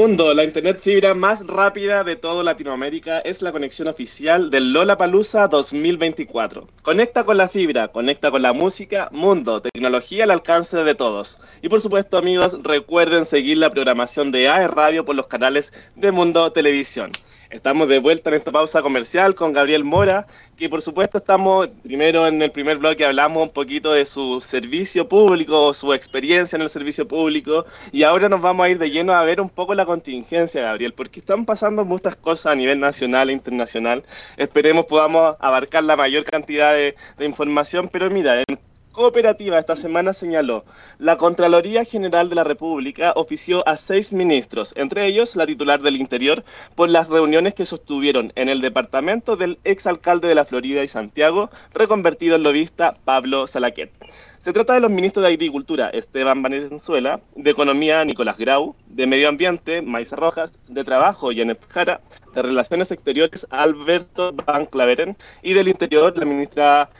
[0.00, 4.96] Mundo, la internet fibra más rápida de toda Latinoamérica, es la conexión oficial del Lola
[4.96, 6.66] Palusa 2024.
[6.80, 11.38] Conecta con la fibra, conecta con la música, Mundo, tecnología al alcance de todos.
[11.60, 16.10] Y por supuesto, amigos, recuerden seguir la programación de AE Radio por los canales de
[16.12, 17.12] Mundo Televisión.
[17.50, 22.28] Estamos de vuelta en esta pausa comercial con Gabriel Mora, que por supuesto estamos, primero
[22.28, 26.70] en el primer bloque hablamos un poquito de su servicio público, su experiencia en el
[26.70, 29.84] servicio público, y ahora nos vamos a ir de lleno a ver un poco la
[29.84, 34.04] contingencia, Gabriel, porque están pasando muchas cosas a nivel nacional e internacional.
[34.36, 38.58] Esperemos podamos abarcar la mayor cantidad de, de información, pero mira, en
[38.92, 40.64] Cooperativa esta semana señaló,
[40.98, 45.94] la Contraloría General de la República ofició a seis ministros, entre ellos la titular del
[45.94, 46.42] Interior,
[46.74, 51.50] por las reuniones que sostuvieron en el departamento del exalcalde de la Florida y Santiago,
[51.72, 53.92] reconvertido en lobista Pablo Salaquet.
[54.40, 59.28] Se trata de los ministros de Agricultura, Esteban Valenzuela, de Economía, Nicolás Grau, de Medio
[59.28, 62.00] Ambiente, Maisa Rojas, de Trabajo, Janet Jara,
[62.34, 66.90] de Relaciones Exteriores, Alberto Van Claveren, y del Interior, la ministra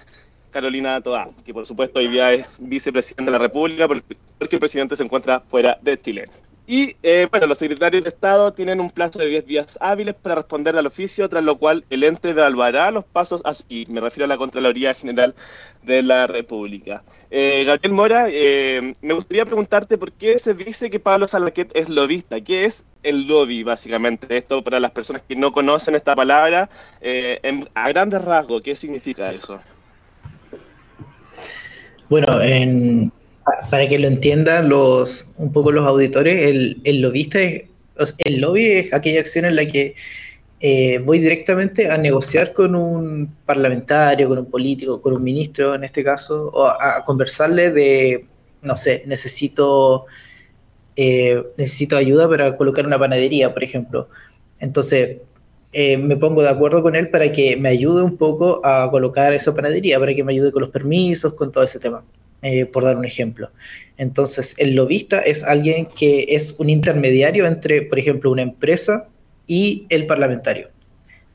[0.51, 4.97] Carolina Toa, que por supuesto hoy día es vicepresidente de la República porque, el presidente
[4.97, 6.29] se encuentra fuera de Chile.
[6.67, 10.37] Y eh, bueno, los secretarios de Estado tienen un plazo de 10 días hábiles para
[10.37, 13.87] responder al oficio, tras lo cual el ente evaluará los pasos así.
[13.89, 15.35] Me refiero a la Contraloría General
[15.83, 17.03] de la República.
[17.31, 21.89] Eh, Gabriel Mora, eh, me gustaría preguntarte por qué se dice que Pablo Salaquet es
[21.89, 22.41] lobista.
[22.41, 24.37] ¿Qué es el lobby, básicamente?
[24.37, 26.71] Esto para las personas que no conocen esta palabra,
[27.75, 29.61] a grandes rasgos, ¿qué significa eso?
[32.11, 32.41] Bueno,
[33.71, 37.63] para que lo entiendan los, un poco los auditores, el, el lobista es,
[38.19, 39.95] el lobby es aquella acción en la que
[40.59, 45.85] eh, voy directamente a negociar con un parlamentario, con un político, con un ministro en
[45.85, 48.27] este caso, o a, conversarle de,
[48.63, 50.07] no sé, necesito,
[50.97, 54.09] eh, necesito ayuda para colocar una panadería, por ejemplo.
[54.59, 55.19] Entonces,
[55.73, 59.33] eh, me pongo de acuerdo con él para que me ayude un poco a colocar
[59.33, 62.05] esa panadería, para que me ayude con los permisos, con todo ese tema,
[62.43, 63.51] eh, por dar un ejemplo.
[63.97, 69.09] Entonces, el lobista es alguien que es un intermediario entre, por ejemplo, una empresa
[69.47, 70.71] y el parlamentario.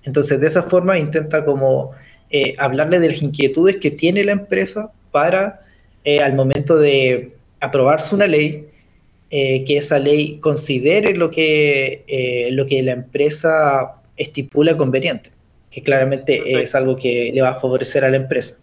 [0.03, 1.91] Entonces, de esa forma intenta como
[2.29, 5.61] eh, hablarle de las inquietudes que tiene la empresa para,
[6.21, 8.67] al momento de aprobarse una ley,
[9.31, 15.31] que esa ley considere lo que, lo que la empresa estipula conveniente,
[15.71, 18.57] que claramente es algo que le va a favorecer a la empresa.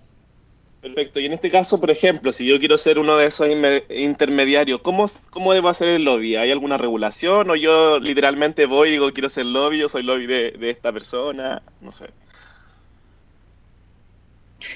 [0.82, 1.20] Perfecto.
[1.20, 3.46] Y en este caso, por ejemplo, si yo quiero ser uno de esos
[3.88, 6.34] intermediarios, ¿cómo, ¿cómo debo hacer el lobby?
[6.34, 7.48] ¿Hay alguna regulación?
[7.50, 11.62] ¿O yo literalmente voy y digo, quiero ser lobby, yo soy lobby de, esta persona?
[11.80, 12.06] No sé.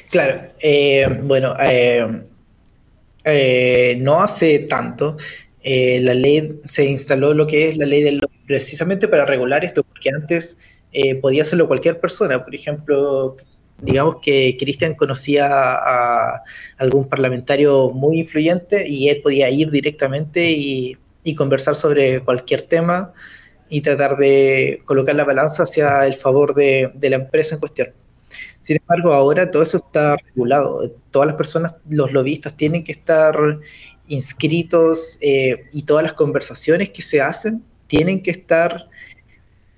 [0.08, 0.43] Claro.
[0.60, 2.06] Eh, bueno, eh,
[3.25, 5.16] eh, no hace tanto.
[5.64, 9.84] la ley se instaló lo que es la ley del lobby precisamente para regular esto,
[9.97, 10.59] porque antes
[10.93, 12.45] eh, podía hacerlo cualquier persona.
[12.45, 13.37] Por ejemplo,
[13.81, 16.43] digamos que Cristian conocía a
[16.79, 20.99] algún parlamentario muy influyente y él podía ir directamente y,
[21.37, 23.12] conversar sobre cualquier tema
[23.69, 27.89] y tratar de colocar la balanza hacia el favor de, la empresa en cuestión.
[28.61, 30.89] Sin embargo, ahora todo eso está regulado.
[31.11, 33.35] Todas las personas, los lobistas, tienen que estar
[34.06, 38.89] inscritos eh, y todas las conversaciones que se hacen tienen que estar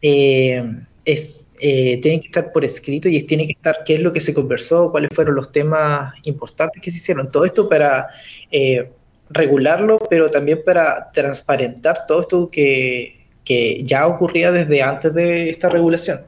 [0.03, 0.63] eh,
[1.05, 4.21] es, eh, tienen que estar por escrito y tiene que estar qué es lo que
[4.21, 7.31] se conversó, cuáles fueron los temas importantes que se hicieron.
[7.31, 8.09] Todo esto para
[8.51, 8.91] eh,
[9.31, 15.69] regularlo, pero también para transparentar todo esto que, que ya ocurría desde antes de esta
[15.69, 16.25] regulación.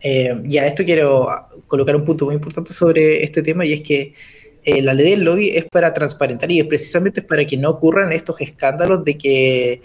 [0.00, 1.26] y a esto quiero
[1.66, 4.14] colocar un punto muy importante sobre este tema y es que
[4.82, 8.40] la ley del lobby es para transparentar y es precisamente para que no ocurran estos
[8.40, 9.82] escándalos de que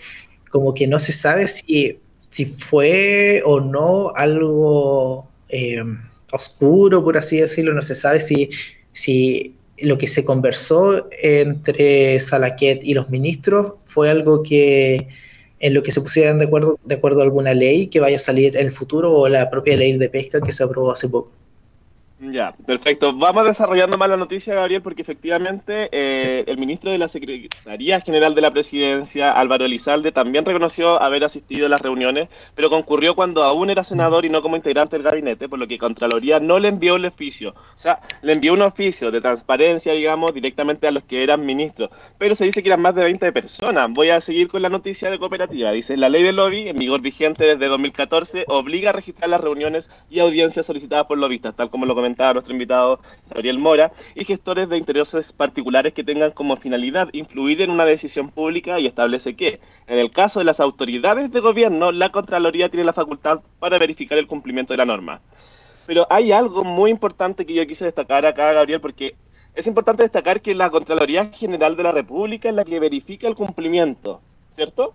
[0.50, 1.98] como que no se sabe si,
[2.34, 5.84] si fue o no algo eh,
[6.32, 8.50] oscuro, por así decirlo, no se sabe si,
[8.92, 15.10] si lo que se conversó entre Salaquet y los ministros fue algo que
[15.60, 18.20] en lo que se pusieran de acuerdo, de acuerdo a alguna ley que vaya a
[18.20, 21.32] salir en el futuro o la propia ley de pesca que se aprobó hace poco.
[22.32, 23.12] Ya, perfecto.
[23.12, 28.34] Vamos desarrollando más la noticia, Gabriel, porque efectivamente eh, el ministro de la Secretaría General
[28.34, 33.44] de la Presidencia, Álvaro Elizalde, también reconoció haber asistido a las reuniones, pero concurrió cuando
[33.44, 36.70] aún era senador y no como integrante del gabinete, por lo que Contraloría no le
[36.70, 37.50] envió el oficio.
[37.50, 41.90] O sea, le envió un oficio de transparencia, digamos, directamente a los que eran ministros.
[42.18, 43.92] Pero se dice que eran más de 20 personas.
[43.92, 45.72] Voy a seguir con la noticia de cooperativa.
[45.74, 49.92] Dice, la ley del lobby, en vigor vigente desde 2014, obliga a registrar las reuniones
[50.10, 53.00] y audiencias solicitadas por lobistas, tal como lo comentó comentaba nuestro invitado
[53.30, 58.30] Gabriel Mora, y gestores de intereses particulares que tengan como finalidad influir en una decisión
[58.30, 62.84] pública y establece que, en el caso de las autoridades de gobierno, la Contraloría tiene
[62.84, 65.22] la facultad para verificar el cumplimiento de la norma.
[65.88, 69.16] Pero hay algo muy importante que yo quise destacar acá, Gabriel, porque
[69.56, 73.36] es importante destacar que la Contraloría General de la República es la que verifica el
[73.36, 74.22] cumplimiento,
[74.52, 74.94] ¿cierto?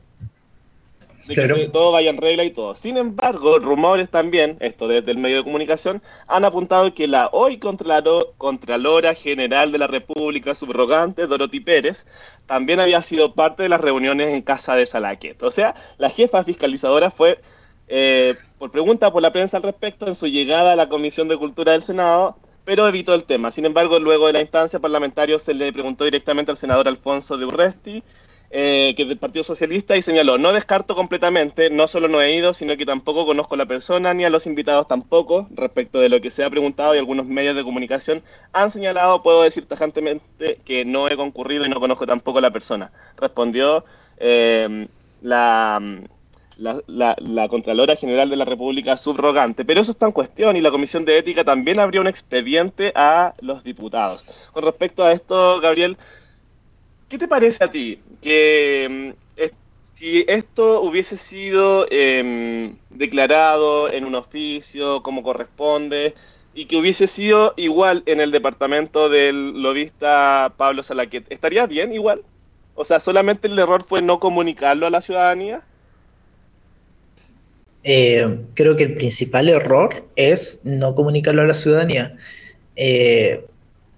[1.27, 2.75] De que todo vaya en regla y todo.
[2.75, 7.59] Sin embargo, rumores también, esto desde el medio de comunicación, han apuntado que la hoy
[7.59, 12.07] Contralora General de la República subrogante, Dorothy Pérez,
[12.47, 15.43] también había sido parte de las reuniones en casa de Salaquet.
[15.43, 17.41] O sea, la jefa fiscalizadora fue,
[17.89, 21.37] eh, por pregunta por la prensa al respecto, en su llegada a la Comisión de
[21.37, 23.51] Cultura del Senado, pero evitó el tema.
[23.51, 27.47] Sin embargo, luego de la instancia parlamentaria se le preguntó directamente al senador Alfonso de
[27.47, 28.03] Urresti
[28.51, 32.35] eh, que es del Partido Socialista, y señaló, no descarto completamente, no solo no he
[32.35, 36.09] ido, sino que tampoco conozco a la persona ni a los invitados tampoco, respecto de
[36.09, 38.23] lo que se ha preguntado y algunos medios de comunicación
[38.53, 42.51] han señalado, puedo decir tajantemente que no he concurrido y no conozco tampoco a la
[42.51, 42.91] persona.
[43.17, 43.85] Respondió
[44.19, 44.89] eh,
[45.23, 45.81] la,
[46.59, 49.65] la, la, Contralora General de la República subrogante.
[49.65, 53.35] Pero eso está en cuestión y la Comisión de Ética también abrió un expediente a
[53.41, 54.27] los diputados.
[54.53, 55.97] Con respecto a esto, Gabriel,
[57.09, 59.29] ¿Qué te parece a ti que mm,
[59.99, 66.15] si esto hubiese sido em, declarado en un oficio como corresponde
[66.55, 72.23] y que hubiese sido igual en el departamento del lobista Pablo Salaquet, ¿estaría bien igual?
[72.77, 75.63] O sea, solamente el error fue no comunicarlo a la ciudadanía.
[77.83, 82.17] Eh, creo que el principal error es no comunicarlo a la ciudadanía.
[82.77, 83.45] Eh,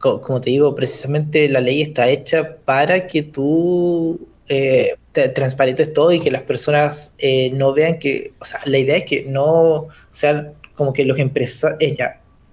[0.00, 4.19] como te digo, precisamente la ley está hecha para que tú
[4.49, 4.97] eh,
[5.35, 9.05] transparentes todo y que las personas eh, no vean que, o sea, la idea es
[9.05, 11.97] que no sean como que los empresarios, eh,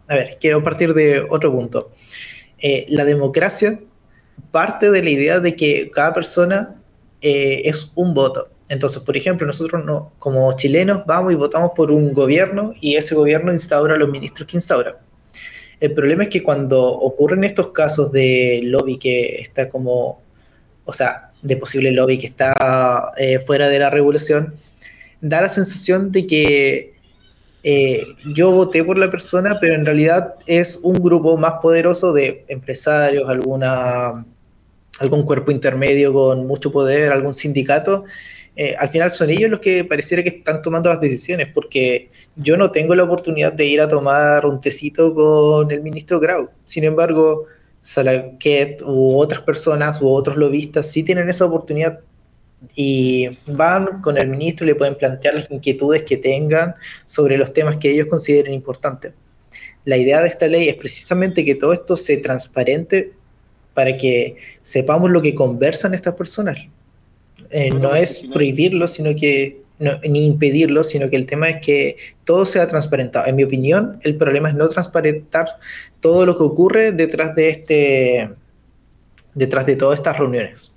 [0.09, 1.91] a ver, quiero partir de otro punto.
[2.87, 3.79] la democracia
[4.51, 6.75] parte de la idea de que cada persona
[7.21, 8.49] es un voto.
[8.69, 13.15] Entonces, por ejemplo, nosotros no, como chilenos vamos y votamos por un gobierno y ese
[13.15, 14.99] gobierno instaura a los ministros que instaura.
[15.79, 20.21] El problema es que cuando ocurren estos casos de lobby que está como,
[20.85, 24.55] o sea, de posible lobby que está eh, fuera de la regulación,
[25.21, 26.93] da la sensación de que
[27.63, 32.45] eh, yo voté por la persona, pero en realidad es un grupo más poderoso de
[32.47, 34.25] empresarios, alguna,
[34.99, 38.05] algún cuerpo intermedio con mucho poder, algún sindicato,
[38.59, 42.57] eh, al final son ellos los que pareciera que están tomando las decisiones, porque yo
[42.57, 46.49] no tengo la oportunidad de ir a tomar un tecito con el ministro Grau.
[46.65, 47.45] Sin embargo,
[47.81, 51.99] Salaquet u otras personas u otros lobistas sí tienen esa oportunidad
[52.75, 56.73] y van con el ministro y le pueden plantear las inquietudes que tengan
[57.05, 59.13] sobre los temas que ellos consideren importantes.
[59.85, 63.13] La idea de esta ley es precisamente que todo esto se transparente
[63.77, 66.57] para que sepamos lo que conversan estas personas,
[67.51, 69.61] eh, no es prohibirlo, sino que
[70.09, 73.27] ni impedirlo, sino que el tema es que todo sea transparentado.
[73.27, 75.45] En mi opinión, el problema es no transparentar
[75.99, 78.29] todo lo que ocurre detrás de este,
[79.35, 80.75] detrás de todas estas reuniones.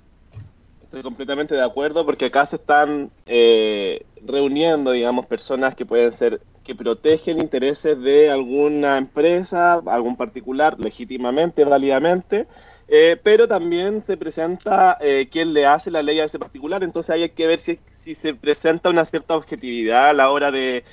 [0.83, 6.39] Estoy completamente de acuerdo porque acá se están eh, reuniendo, digamos, personas que pueden ser
[6.63, 12.45] que protegen intereses de alguna empresa, algún particular, legítimamente, válidamente,
[12.93, 17.09] eh, pero también se presenta eh, quién le hace la ley a ese particular, entonces
[17.11, 20.83] hay que ver si, si se presenta una cierta objetividad a la hora de,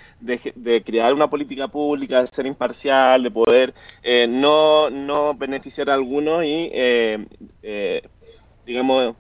[0.87, 3.75] crear una política pública, de ser imparcial, de poder
[4.05, 6.71] eh, no, no beneficiar a alguno y,
[8.65, 9.17] digamos,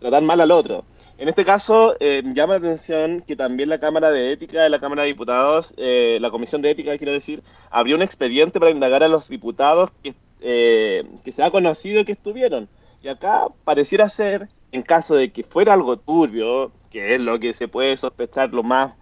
[0.00, 0.84] tratar mal al otro.
[1.16, 5.02] En este caso, llama la atención que también la Cámara de Ética de la Cámara
[5.02, 9.28] de Diputados, la Comisión de Ética, quiero decir, abrió un expediente para indagar a los
[9.28, 12.68] diputados que eh, que se ha conocido que estuvieron.
[13.02, 17.54] Y acá pareciera ser, en caso de que fuera algo turbio, que es lo que
[17.54, 18.94] se puede sospechar lo más,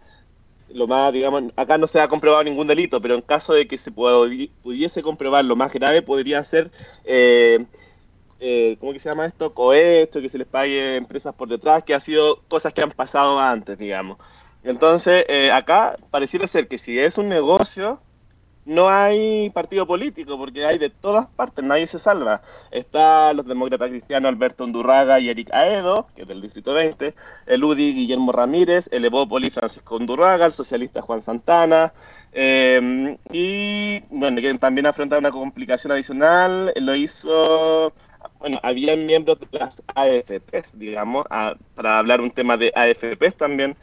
[0.73, 3.79] lo más, digamos, acá no se ha comprobado ningún delito, pero en caso de que
[3.79, 6.71] se pudiese comprobar lo más grave, podría ser,
[7.05, 7.67] eh,
[8.39, 9.53] eh, ¿cómo que se llama esto?
[9.53, 13.39] Cohecho, que se les pague empresas por detrás, que ha sido cosas que han pasado
[13.39, 14.19] antes, digamos.
[14.63, 18.01] Entonces, eh, acá pareciera ser que si es un negocio,
[18.67, 22.43] no hay partido político, porque hay de todas partes, nadie se salva.
[22.71, 27.15] Está los demócratas cristianos Alberto Undurraga y Eric Aedo, que es del Distrito 20,
[27.47, 31.93] el UDI Guillermo Ramírez, el Evópoli Francisco Undurraga, el socialista Juan Santana,
[32.33, 37.93] em, y bueno, que también afronta una complicación adicional, lo hizo,
[38.39, 41.27] bueno, había miembros de las AFPs, digamos,
[41.75, 43.77] para hablar un tema de AFPs también.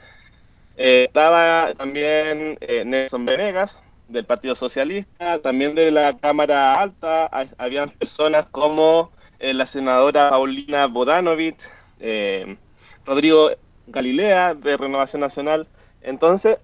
[0.77, 7.89] Eh, estaba también eh, Nelson Venegas, del Partido Socialista, también de la Cámara Alta, habían
[7.89, 11.67] personas como eh, la senadora Paulina Bodanovich,
[11.99, 12.57] eh,
[13.05, 13.51] Rodrigo
[13.87, 15.67] Galilea de Renovación Nacional.
[16.01, 16.59] Entonces,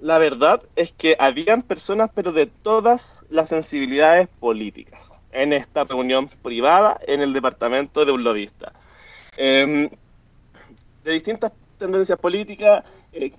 [0.00, 6.28] la verdad es que habían personas, pero de todas las sensibilidades políticas, en esta reunión
[6.42, 8.72] privada en el departamento de un lobista.
[9.36, 9.88] Em,
[11.04, 13.32] de distintas tendencias políticas, eh,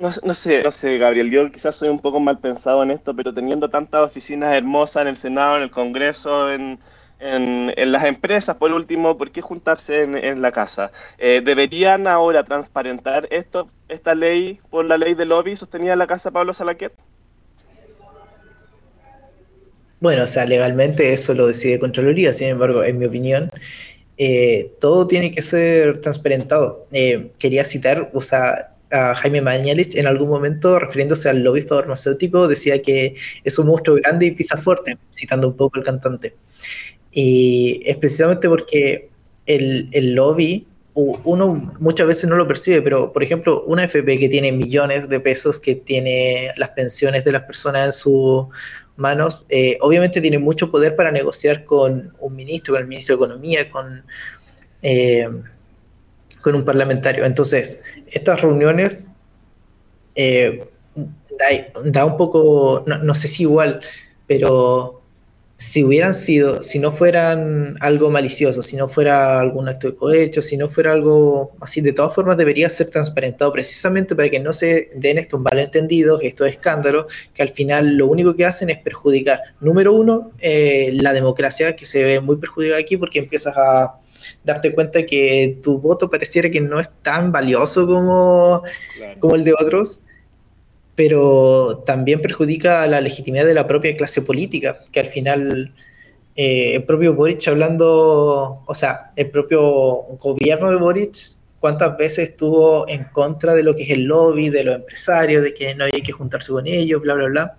[0.00, 3.34] no, sé, no sé, Gabriel, yo quizás soy un poco mal pensado en esto, pero
[3.34, 6.78] teniendo tantas oficinas hermosas en el Senado, en el Congreso, en,
[7.20, 10.90] en, las empresas, por último, ¿por qué juntarse en, la casa?
[11.18, 16.06] Eh, ¿Deberían ahora transparentar esto, esta ley por la ley de lobby sostenida en la
[16.06, 16.92] casa Pablo Salaquet?
[20.00, 23.50] Bueno, o sea, legalmente eso lo decide Contraloría, sin embargo, en mi opinión,
[24.16, 26.86] eh, todo tiene que ser transparentado.
[26.90, 32.48] Eh, quería citar, o sea, a Jaime Mañalich en algún momento, refiriéndose al lobby farmacéutico,
[32.48, 36.34] decía que es un monstruo grande y pisa fuerte, citando un poco al cantante.
[37.12, 39.10] Y es precisamente porque
[39.46, 44.28] el, el lobby, uno muchas veces no lo percibe, pero por ejemplo, una FP que
[44.28, 48.46] tiene millones de pesos, que tiene las pensiones de las personas en sus
[48.96, 53.24] manos, eh, obviamente tiene mucho poder para negociar con un ministro, con el ministro de
[53.24, 54.04] Economía, con,
[54.82, 55.26] eh,
[56.42, 57.24] con un parlamentario.
[57.24, 59.14] Entonces, estas reuniones
[60.14, 60.68] eh,
[61.84, 63.80] da, un poco, no, sé si igual,
[64.26, 65.00] pero
[65.56, 70.40] si hubieran sido, si no fueran algo malicioso, si no fuera algún acto de cohecho,
[70.40, 74.54] si no fuera algo así, de todas formas debería ser transparentado precisamente para que no
[74.54, 79.40] se den estos malentendidos, estos escándalos, que al final lo único que hacen es perjudicar,
[79.60, 83.99] número uno, eh, la democracia, que se ve muy perjudicada aquí porque empiezas a
[84.44, 88.62] darte cuenta que tu voto pareciera que no es tan valioso como,
[89.18, 90.00] como el de otros
[91.00, 95.72] pero también perjudica la legitimidad de la propia clase política, que al final
[96.36, 99.62] eh, el propio Boric hablando, o sea, el propio
[100.18, 101.16] gobierno de Boric,
[101.58, 105.54] cuántas veces estuvo en contra de lo que es el lobby, de los empresarios, de
[105.54, 107.56] que no hay que juntarse con ellos, bla, bla, bla,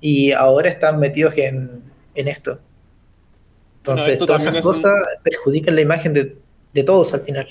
[0.00, 1.82] y ahora están metidos en,
[2.14, 2.58] esto.
[3.80, 6.36] Entonces, todas esas cosas perjudican la imagen de,
[6.74, 7.46] de todos al final.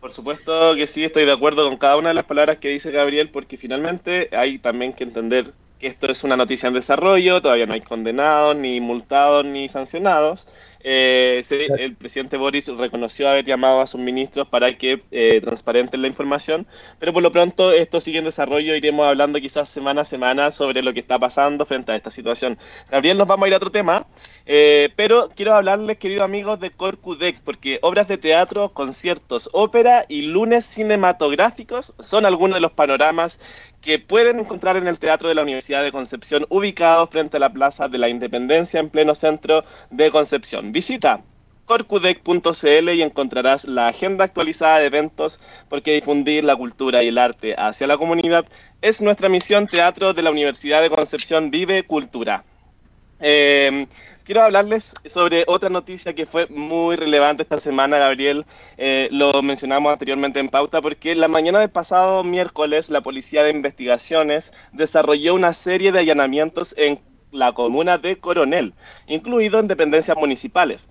[0.00, 2.90] Por supuesto que sí, estoy de acuerdo con cada una de las palabras que dice
[2.90, 7.66] Gabriel, porque finalmente hay también que entender que esto es una noticia en desarrollo, todavía
[7.66, 10.46] no hay condenados, ni multados, ni sancionados.
[10.88, 11.42] Eh,
[11.78, 16.66] el presidente Boris reconoció haber llamado a sus ministros para que eh, transparenten la información,
[17.00, 20.82] pero por lo pronto esto sigue en desarrollo, iremos hablando quizás semana a semana sobre
[20.82, 22.56] lo que está pasando frente a esta situación.
[22.88, 24.06] Gabriel, nos vamos a ir a otro tema.
[24.48, 30.22] Eh, pero quiero hablarles, queridos amigos, de Corcudec, porque obras de teatro, conciertos, ópera y
[30.22, 33.40] lunes cinematográficos son algunos de los panoramas
[33.82, 37.52] que pueden encontrar en el Teatro de la Universidad de Concepción, ubicado frente a la
[37.52, 40.70] Plaza de la Independencia en pleno centro de Concepción.
[40.70, 41.20] Visita
[41.66, 47.56] corcudec.cl y encontrarás la agenda actualizada de eventos, porque difundir la cultura y el arte
[47.58, 48.46] hacia la comunidad
[48.80, 49.66] es nuestra misión.
[49.66, 52.44] Teatro de la Universidad de Concepción vive cultura.
[53.18, 53.86] Eh,
[54.26, 58.44] quiero hablarles sobre otra noticia que fue muy relevante esta semana, Gabriel.
[58.76, 63.50] Eh, lo mencionamos anteriormente en pauta porque la mañana del pasado miércoles la Policía de
[63.50, 66.98] Investigaciones desarrolló una serie de allanamientos en
[67.30, 68.74] la comuna de Coronel,
[69.06, 70.90] incluido en dependencias municipales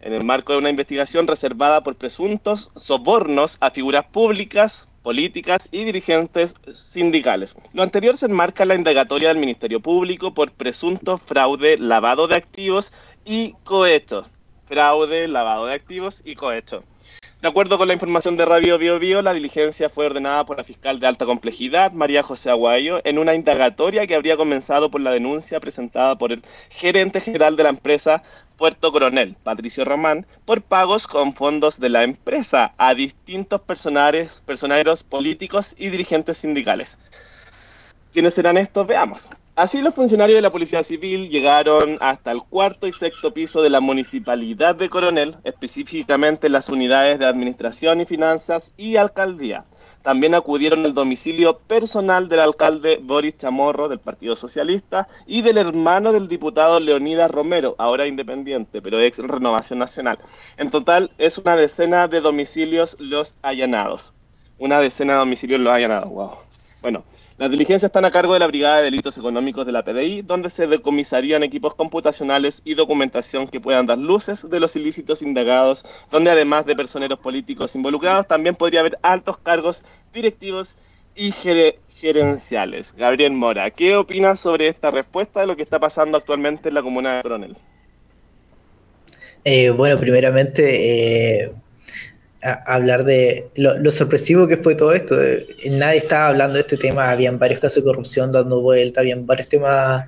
[0.00, 5.84] en el marco de una investigación reservada por presuntos sobornos a figuras públicas, políticas y
[5.84, 7.54] dirigentes sindicales.
[7.72, 12.36] Lo anterior se enmarca en la indagatoria del Ministerio Público por presunto fraude, lavado de
[12.36, 12.92] activos
[13.24, 14.24] y cohecho.
[14.66, 16.84] Fraude, lavado de activos y cohecho.
[17.40, 20.64] De acuerdo con la información de Radio Bio Bio, la diligencia fue ordenada por la
[20.64, 25.12] fiscal de alta complejidad, María José Aguayo, en una indagatoria que habría comenzado por la
[25.12, 28.24] denuncia presentada por el gerente general de la empresa
[28.58, 35.04] Puerto Coronel, Patricio Román, por pagos con fondos de la empresa a distintos personajes, personeros
[35.04, 36.98] políticos y dirigentes sindicales.
[38.12, 38.86] ¿Quiénes serán estos?
[38.86, 39.28] Veamos.
[39.54, 43.70] Así los funcionarios de la Policía Civil llegaron hasta el cuarto y sexto piso de
[43.70, 49.64] la Municipalidad de Coronel, específicamente las unidades de Administración y Finanzas y Alcaldía.
[50.02, 56.12] También acudieron al domicilio personal del alcalde Boris Chamorro del Partido Socialista y del hermano
[56.12, 60.18] del diputado Leonidas Romero, ahora independiente, pero ex Renovación Nacional.
[60.56, 64.14] En total es una decena de domicilios los allanados.
[64.58, 66.32] Una decena de domicilios los allanados, wow.
[66.80, 67.04] Bueno,
[67.38, 70.50] las diligencias están a cargo de la Brigada de Delitos Económicos de la PDI, donde
[70.50, 76.32] se decomisarían equipos computacionales y documentación que puedan dar luces de los ilícitos indagados, donde
[76.32, 80.74] además de personeros políticos involucrados, también podría haber altos cargos directivos
[81.14, 82.92] y gerenciales.
[82.96, 86.82] Gabriel Mora, ¿qué opinas sobre esta respuesta de lo que está pasando actualmente en la
[86.82, 87.56] comuna de Coronel?
[89.44, 91.52] Eh, bueno, primeramente, eh,
[92.42, 95.16] hablar de lo, sorpresivo que fue todo esto.
[95.70, 99.48] Nadie estaba hablando de este tema, habían varios casos de corrupción dando vuelta, habían varios
[99.48, 100.04] temas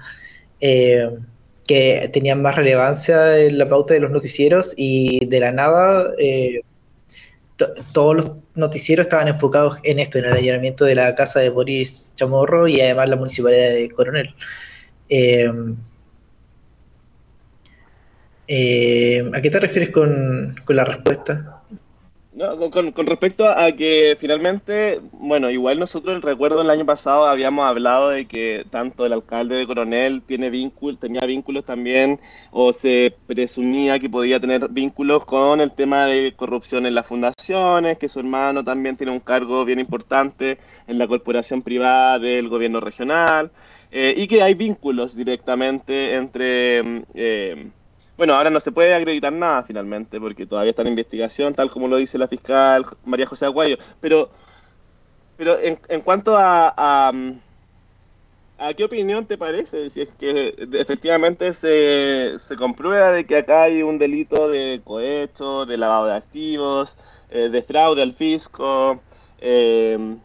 [0.60, 1.08] eh,
[1.66, 6.12] que tenían más relevancia en la pauta de los noticieros y de la nada
[7.92, 12.14] todos los noticieros estaban enfocados en esto, en el allanamiento de la casa de Boris
[12.14, 14.34] Chamorro y además la municipalidad de Coronel.
[15.08, 15.50] Eh,
[18.48, 21.59] eh, ¿A qué te refieres con, con la respuesta?
[22.94, 28.26] Con, respecto a que finalmente, bueno, igual nosotros recuerdo el año pasado habíamos hablado de
[28.26, 32.18] que tanto el alcalde de Coronel tiene vínculos, tenía vínculos también,
[32.50, 37.98] o se presumía que podía tener vínculos con el tema de corrupción en las fundaciones,
[37.98, 42.80] que su hermano también tiene un cargo bien importante en la corporación privada del gobierno
[42.80, 43.50] regional,
[43.90, 46.82] eh, y que hay vínculos directamente entre...
[46.82, 47.70] Mm, eh,
[48.20, 51.88] bueno, ahora no se puede acreditar nada finalmente, porque todavía está en investigación, tal como
[51.88, 53.78] lo dice la fiscal María José Aguayo.
[53.98, 54.28] Pero,
[55.38, 62.34] pero en, en cuanto a, a, qué opinión te parece, si es que efectivamente se,
[62.38, 66.98] se comprueba de que acá hay un delito de cohecho, de lavado de activos,
[67.30, 69.00] eh, de fraude al fisco.
[69.40, 70.18] Eh,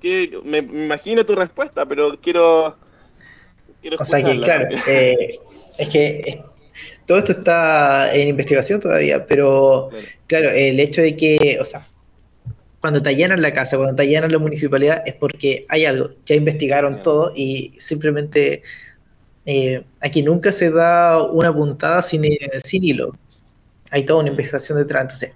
[0.00, 2.76] que, me, imagino tu respuesta, pero quiero...
[3.82, 5.40] quiero o sea que, claro, eh,
[5.78, 6.42] es que
[7.06, 9.90] todo esto está en investigación todavía, pero
[10.26, 10.50] claro.
[10.50, 11.86] el hecho de que, o sea,
[12.80, 16.34] cuando te allanan la casa, cuando te allanan la municipalidad, es porque hay algo, ya
[16.34, 18.62] investigaron todo y simplemente
[19.46, 22.22] eh, aquí nunca se da una puntada sin,
[22.62, 23.16] sin hilo.
[23.90, 25.32] Hay toda una investigación detrás, entonces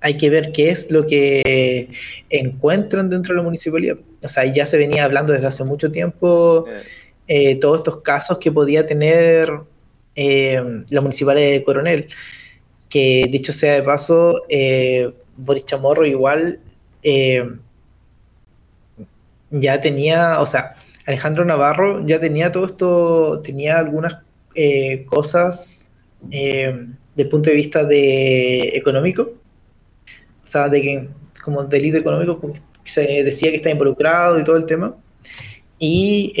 [0.00, 1.90] hay que ver qué es lo que
[2.30, 3.96] encuentran dentro de la municipalidad.
[4.22, 6.66] O sea, ya se venía hablando desde hace mucho tiempo
[7.26, 9.52] eh, todos estos casos que podía tener
[10.20, 12.08] eh, la municipalidad de Coronel,
[12.88, 16.58] que dicho sea de paso, eh, Boris Chamorro igual
[17.04, 17.48] eh,
[19.50, 20.74] ya tenía, o sea,
[21.06, 24.16] Alejandro Navarro ya tenía todo esto, tenía algunas
[25.06, 29.34] cosas desde el punto de vista de económico,
[30.42, 31.08] o sea, de que
[31.44, 32.40] como delito económico
[32.82, 34.96] se decía que está involucrado y todo el tema.
[35.78, 36.32] Y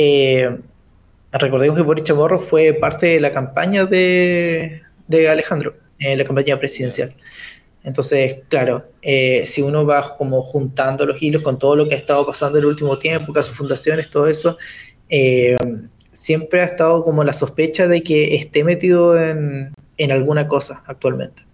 [1.32, 4.82] recordemos que Boris Chamorro fue parte de la campaña de,
[5.28, 7.14] Alejandro, en la campaña presidencial.
[7.84, 11.98] Entonces, claro, eh, si uno va como juntando los hilos con todo lo que ha
[11.98, 14.58] estado pasando en el último tiempo, casos fundaciones, todo eso,
[15.08, 15.56] eh,
[16.10, 19.72] siempre ha estado como la sospecha de que esté metido en,
[20.10, 21.44] alguna cosa actualmente.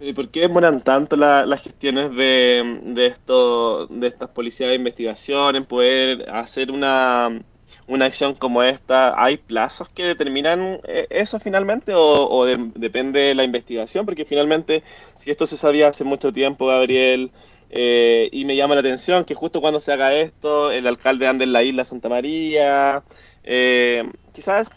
[0.00, 5.56] ¿Y por qué demoran tanto las gestiones de, de, esto, de estas policías de investigación
[5.56, 7.40] en poder hacer una,
[7.86, 13.44] una acción como esta, ¿hay plazos que determinan eh, eso finalmente o, depende de la
[13.44, 14.06] investigación?
[14.06, 14.82] Porque finalmente,
[15.14, 17.30] si esto se sabía hace mucho tiempo, Gabriel,
[17.70, 21.44] eh, y me llama la atención que justo cuando se haga esto, el alcalde anda
[21.44, 23.02] en la isla Santa María,
[23.42, 24.68] eh, quizás,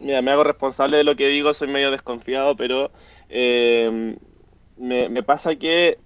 [0.00, 2.90] mira, me hago responsable de lo que digo, soy medio desconfiado, pero
[3.30, 5.98] me, me, pasa que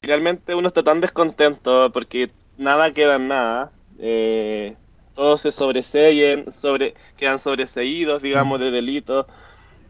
[0.00, 4.76] finalmente uno está tan descontento porque nada queda en nada eh,
[5.18, 9.26] todos se sobreseen, sobre, quedan sobreseídos, digamos, de delitos,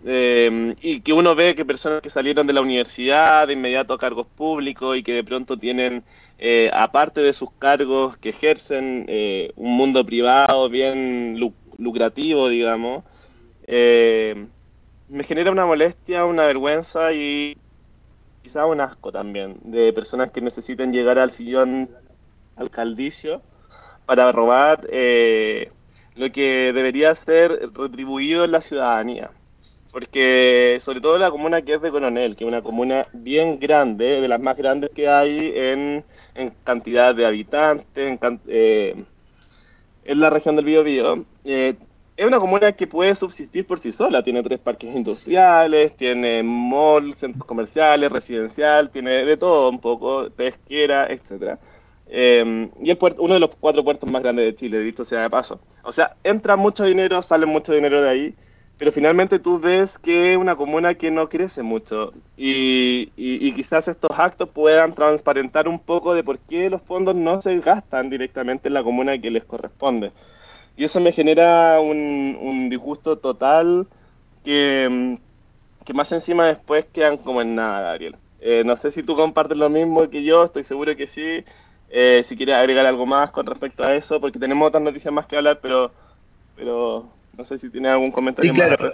[0.06, 3.98] eh, y que uno ve que personas que salieron de la universidad de inmediato a
[3.98, 6.02] cargos públicos y que de pronto tienen,
[6.38, 11.38] eh, aparte de sus cargos, que ejercen eh, un mundo privado bien
[11.76, 13.04] lucrativo, digamos,
[13.66, 17.58] me genera una molestia, una vergüenza y
[18.42, 21.90] quizá un asco también de personas que necesiten llegar al sillón
[22.56, 23.42] alcaldicio
[24.08, 25.70] para robar eh,
[26.16, 29.30] lo que debería ser retribuido en la ciudadanía.
[29.92, 34.22] Porque sobre todo la comuna que es de Coronel, que es una comuna bien grande,
[34.22, 36.04] de las más grandes que hay en,
[36.64, 39.04] cantidad de habitantes, en, eh,
[40.04, 41.74] en la región del Biobío, eh,
[42.16, 44.22] es una comuna que puede subsistir por sí sola.
[44.22, 51.08] Tiene tres parques industriales, tiene malls, centros comerciales, residencial, tiene de todo un poco, pesquera,
[51.08, 51.58] etcétera.
[52.10, 55.30] Eh, y es uno de los cuatro puertos más grandes de Chile, visto sea de
[55.30, 55.60] paso.
[55.82, 58.34] O sea, entra mucho dinero, sale mucho dinero de ahí,
[58.78, 62.12] pero finalmente tú ves que es una comuna que no crece mucho.
[62.36, 67.42] Y, y, quizás estos actos puedan transparentar un poco de por qué los fondos no
[67.42, 70.12] se gastan directamente en la comuna que les corresponde.
[70.76, 73.88] Y eso me genera un, un disgusto total
[74.44, 75.18] que,
[75.84, 78.16] que más encima después quedan como en nada, Gabriel.
[78.40, 81.44] Eh, no sé si tú compartes lo mismo que yo, estoy seguro que sí.
[81.90, 85.26] Eh, si quiere agregar algo más con respecto a eso, porque tenemos otras noticias más
[85.26, 85.90] que hablar, pero,
[86.56, 88.52] pero no sé si tiene algún comentario.
[88.52, 88.92] Sí, claro.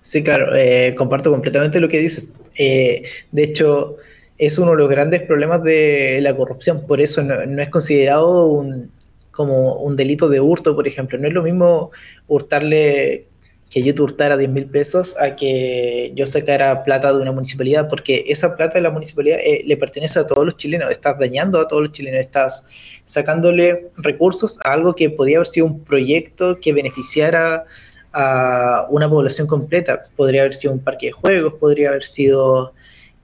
[0.00, 2.24] Sí, claro, eh, comparto completamente lo que dice.
[2.58, 3.96] Eh, de hecho,
[4.36, 8.46] es uno de los grandes problemas de la corrupción, por eso no, no es considerado
[8.46, 8.90] un,
[9.30, 11.18] como un delito de hurto, por ejemplo.
[11.18, 11.92] No es lo mismo
[12.26, 13.26] hurtarle
[13.72, 18.22] que yo hurtara 10 mil pesos a que yo sacara plata de una municipalidad, porque
[18.28, 21.66] esa plata de la municipalidad eh, le pertenece a todos los chilenos, estás dañando a
[21.66, 22.66] todos los chilenos, estás
[23.06, 27.64] sacándole recursos a algo que podía haber sido un proyecto que beneficiara
[28.12, 32.74] a una población completa, podría haber sido un parque de juegos, podría haber sido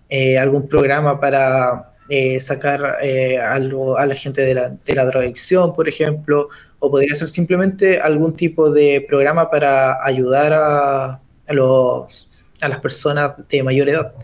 [0.09, 2.97] eh, algún programa para eh, sacar
[3.43, 6.49] algo a la gente de la, de la drogadicción, por ejemplo,
[6.81, 12.81] o podría ser simplemente algún tipo de programa para ayudar a, a, los, a las
[12.81, 14.15] personas de mayor edad.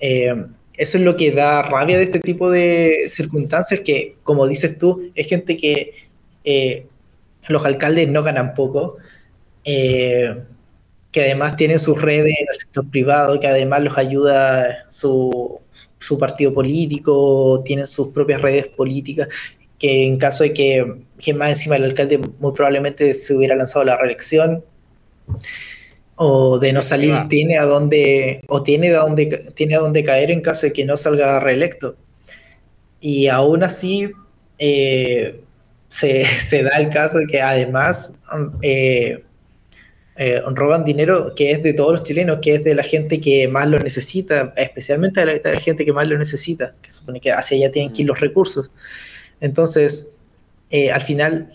[0.00, 0.34] Eh,
[0.76, 5.10] eso es lo que da rabia de este tipo de circunstancias, que como dices tú,
[5.14, 5.92] es gente que
[6.44, 6.86] eh,
[7.48, 8.96] los alcaldes no ganan poco,
[9.64, 10.34] eh,
[11.10, 15.60] que además tienen sus redes en el sector privado, que además los ayuda su,
[15.98, 19.28] su partido político, tienen sus propias redes políticas,
[19.82, 20.86] que en caso de que,
[21.18, 24.64] que, más encima el alcalde muy probablemente se hubiera lanzado la reelección
[26.14, 30.30] o de no salir tiene a dónde o tiene a dónde tiene a dónde caer
[30.30, 31.96] en caso de que no salga reelecto.
[33.00, 34.12] Y aún así
[34.58, 35.40] eh,
[35.88, 38.14] se, se, da el caso de que además
[38.62, 39.24] eh,
[40.14, 43.48] eh, roban dinero que es de todos los chilenos, que es de la gente que
[43.48, 47.20] más lo necesita, especialmente de la, de la gente que más lo necesita, que supone
[47.20, 48.70] que hacia allá tienen que ir los recursos.
[49.42, 50.12] Entonces,
[50.70, 51.52] eh, al final,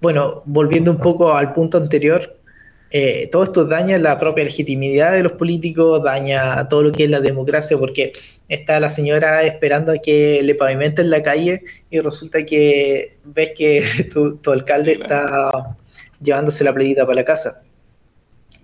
[0.00, 2.36] bueno, volviendo un poco al punto anterior,
[2.90, 7.10] eh, todo esto daña la propia legitimidad de los políticos, daña todo lo que es
[7.10, 8.12] la democracia, porque
[8.48, 13.84] está la señora esperando a que le pavimenten la calle y resulta que ves que
[14.12, 15.76] tu, tu alcalde está
[16.22, 17.62] llevándose la pledita para la casa.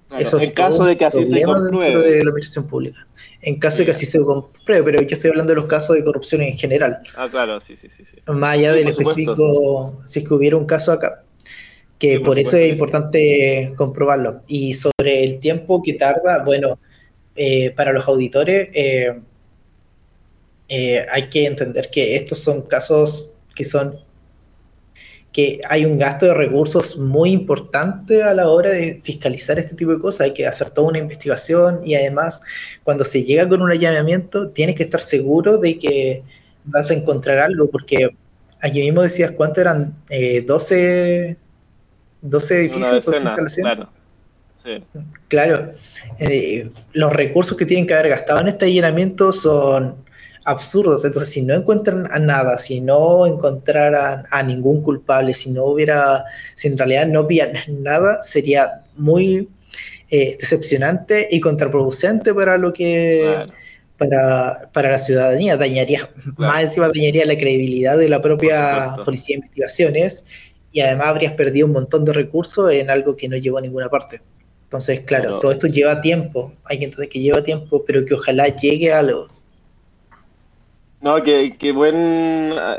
[0.09, 2.01] Claro, Eso en caso de que así se compruebe.
[2.01, 3.07] de la administración pública
[3.45, 6.05] en caso de que así se compruebe, pero yo estoy hablando de los casos de
[6.05, 7.01] corrupción en general.
[7.15, 8.05] Ah, claro, sí, sí, sí.
[8.05, 8.17] sí.
[8.27, 10.01] Más allá Sí, del específico, supuesto.
[10.05, 11.25] si es que hubiera un caso acá,
[11.99, 14.43] que Sí, por por eso es importante comprobarlo.
[14.47, 16.79] Y sobre el tiempo que tarda, bueno,
[17.37, 19.13] eh, para los auditores eh,
[20.69, 23.99] eh, hay que entender que estos son casos que son
[25.35, 29.91] que hay un gasto de recursos muy importante a la hora de fiscalizar este tipo
[29.91, 30.21] de cosas.
[30.21, 32.41] Hay que hacer toda una investigación y además
[32.85, 36.23] cuando se llega con un allanamiento tienes que estar seguro de que
[36.67, 38.17] vas a encontrar algo porque
[38.61, 41.37] aquí mismo decías cuánto eran eh, 12,
[42.23, 43.75] 12 Una edificios, 12 decena, instalaciones.
[43.75, 43.93] claro.
[44.63, 44.83] Sí.
[45.29, 45.73] Claro,
[46.21, 49.97] eh, los recursos que tienen que haber gastado en este allanamiento son
[50.45, 51.05] absurdos.
[51.05, 56.25] Entonces, si no encuentran a nada, si no encontraran a ningún culpable, si no hubiera,
[56.55, 59.49] si en realidad no pillan nada, sería muy
[60.11, 63.53] eh, decepcionante y contraproducente para lo que Claro.
[63.97, 65.57] para, para la ciudadanía.
[65.57, 70.27] Dañaría, más encima dañaría la credibilidad de la propia policía de investigaciones
[70.73, 73.89] y además habrías perdido un montón de recursos en algo que no llegó a ninguna
[73.89, 74.21] parte.
[74.65, 75.39] Entonces, claro, Claro.
[75.39, 78.99] todo esto lleva tiempo, hay que entender que lleva tiempo, pero que ojalá llegue a
[78.99, 79.29] algo.
[81.05, 81.95] No, que, que buen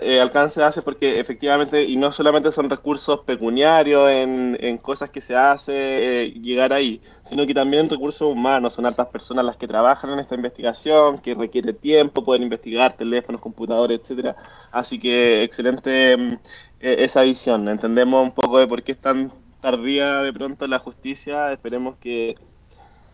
[0.01, 5.21] eh, alcance hace porque efectivamente, y no solamente son recursos pecuniarios en, en cosas que
[5.21, 9.67] se hace eh, llegar ahí, sino que también recursos humanos, son hartas personas las que
[9.67, 14.35] trabajan en esta investigación, que requiere tiempo, pueden investigar teléfonos, computadores, etcétera.
[14.71, 16.33] Así que excelente mm,
[16.79, 17.67] eh, esa visión.
[17.69, 22.35] Entendemos un poco de por qué es tan tardía de pronto la justicia, esperemos que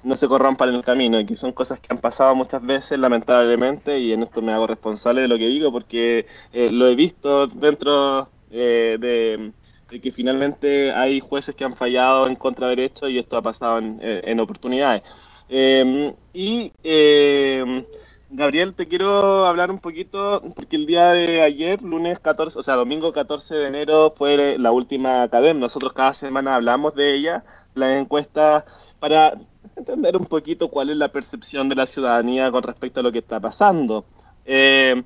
[0.04, 2.98] no se corrompan en el camino y que son cosas que han pasado muchas veces
[3.00, 6.96] lamentablemente y en esto me hago responsable de lo que digo porque eh, lo he
[6.96, 9.52] visto dentro eh, de,
[9.92, 13.42] de que finalmente hay jueces que han fallado en contra de derechos y esto ha
[13.42, 15.04] pasado en, eh, en oportunidades.
[15.50, 17.86] Eh, y eh,
[18.30, 22.76] Gabriel, te quiero hablar un poquito porque el día de ayer, lunes 14, o sea,
[22.76, 25.60] domingo 14 de enero fue la última academia.
[25.60, 27.44] Nosotros cada semana hablamos de ella,
[27.76, 28.64] las encuestas
[29.00, 29.34] para
[29.82, 33.20] entender un poquito cuál es la percepción de la ciudadanía con respecto a lo que
[33.20, 34.06] está pasando.
[34.46, 35.04] Eh,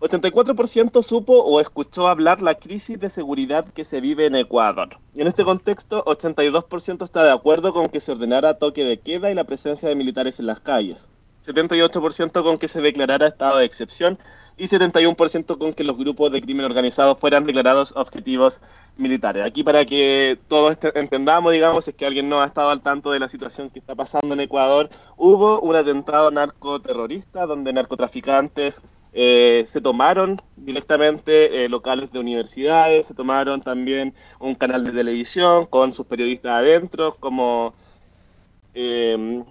[0.00, 4.98] 84% supo o escuchó hablar la crisis de seguridad que se vive en Ecuador.
[5.14, 9.30] Y en este contexto, 82% está de acuerdo con que se ordenara toque de queda
[9.30, 11.08] y la presencia de militares en las calles.
[11.46, 14.18] 78% con que se declarara estado de excepción
[14.56, 18.60] y 71% con que los grupos de crimen organizado fueran declarados objetivos
[18.96, 19.44] militares.
[19.44, 23.18] Aquí para que todos entendamos, digamos, es que alguien no ha estado al tanto de
[23.18, 28.82] la situación que está pasando en Ecuador, hubo un atentado narcoterrorista donde narcotraficantes
[29.14, 35.66] eh, se tomaron directamente eh, locales de universidades, se tomaron también un canal de televisión
[35.66, 37.74] con sus periodistas adentro, como,
[38.74, 39.42] eh,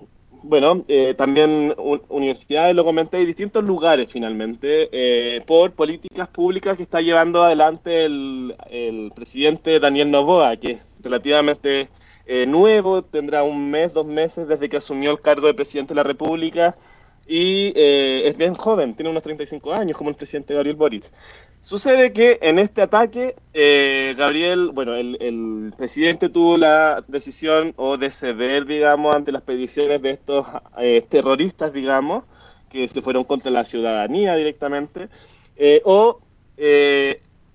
[0.43, 0.83] bueno,
[1.17, 1.73] también
[2.09, 8.55] universidades, lo comenté, y distintos lugares finalmente, por políticas públicas que está llevando adelante el,
[8.69, 11.89] el presidente Daniel Novoa, que es relativamente
[12.47, 16.03] nuevo, tendrá un mes, dos meses desde que asumió el cargo de presidente de la
[16.03, 16.75] República
[17.27, 21.05] y eh, es bien joven, tiene unos 35 años, como el presidente Gabriel Boric.
[21.63, 28.09] Sucede que en este ataque, eh, Gabriel, bueno, el, presidente tuvo la decisión o de
[28.09, 30.45] ceder, digamos, ante las peticiones de estos
[30.79, 32.23] eh, terroristas, digamos,
[32.69, 35.09] que se fueron contra la ciudadanía directamente,
[35.83, 36.19] o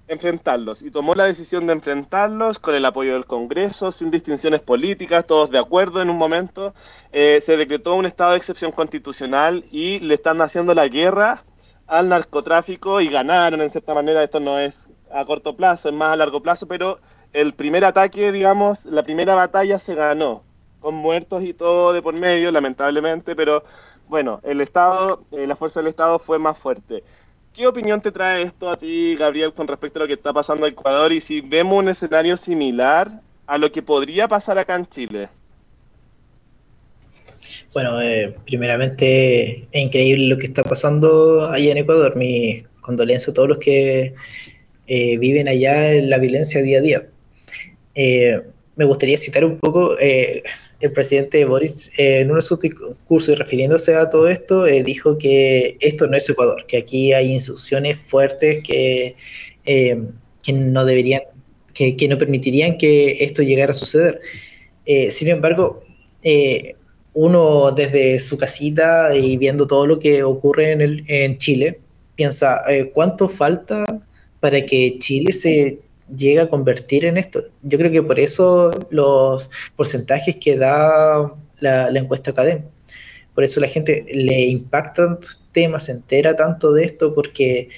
[0.08, 5.26] enfrentarlos y tomó la decisión de enfrentarlos con el apoyo del Congreso, sin distinciones políticas,
[5.26, 6.74] todos de acuerdo en un momento.
[7.12, 11.44] Eh, se decretó un estado de excepción constitucional y le están haciendo la guerra
[11.86, 14.22] al narcotráfico y ganaron en cierta manera.
[14.22, 16.98] Esto no es a corto plazo, es más a largo plazo, pero
[17.32, 20.42] el primer ataque, digamos, la primera batalla se ganó,
[20.80, 23.64] con muertos y todo de por medio, lamentablemente, pero
[24.08, 27.02] bueno, el Estado, eh, la fuerza del Estado fue más fuerte.
[27.52, 30.66] ¿Qué opinión te trae esto a ti, Gabriel, con respecto a lo que está pasando
[30.66, 34.86] en Ecuador y si vemos un escenario similar a lo que podría pasar acá en
[34.86, 35.28] Chile?
[37.76, 42.16] Bueno, eh, primeramente es increíble lo que está pasando allá en Ecuador.
[42.16, 44.14] Mi condolencia a todos los que
[44.86, 47.08] eh, viven allá en la violencia día a día.
[47.94, 48.40] Eh,
[48.76, 49.94] me gustaría citar un poco
[50.80, 55.18] el presidente Boris, eh, en uno de sus discursos, refiriéndose a todo esto, eh, dijo
[55.18, 59.16] que esto no es Ecuador, que aquí hay instituciones fuertes que,
[59.66, 60.02] eh,
[60.42, 61.20] que no deberían,
[61.74, 64.18] que, que, no permitirían que esto llegara a suceder.
[65.10, 65.82] sin embargo,
[67.16, 71.80] uno desde su casita y viendo todo lo que ocurre en, el, en Chile,
[72.14, 73.84] piensa, ¿cuánto falta
[74.40, 75.80] para que Chile se
[76.14, 77.40] llega a convertir en esto.
[77.62, 82.62] Yo creo que por eso los porcentajes que da la, encuesta Academ.
[83.34, 85.18] Por eso la gente le impacta
[85.52, 87.68] temas, se entera tanto de esto, porque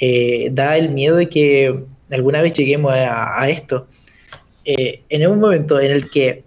[0.00, 3.86] eh, da el miedo de que alguna vez lleguemos a, esto.
[4.64, 6.44] Eh, en un momento en el que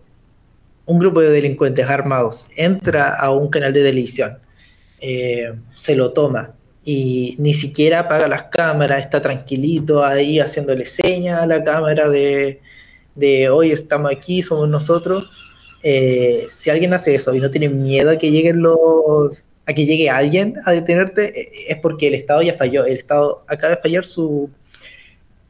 [0.86, 4.38] un grupo de delincuentes armados entra a un canal de televisión,
[5.02, 11.42] eh, se lo toma, y ni siquiera apaga las cámaras, está tranquilito ahí haciéndole señas
[11.42, 12.60] a la cámara de,
[13.50, 15.28] hoy estamos aquí, somos nosotros.
[15.82, 19.86] Eh, si alguien hace eso y no tiene miedo a que lleguen los a que
[19.86, 22.86] llegue alguien a detenerte, eh, es porque el Estado ya falló.
[22.86, 24.50] El Estado acaba de fallar su,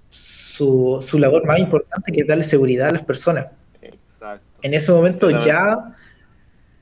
[0.09, 3.47] su, su labor más importante que es darle seguridad a las personas.
[4.65, 5.77] En ese momento ya,